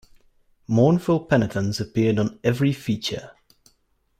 [0.67, 3.33] Mournful penitence appeared on every feature.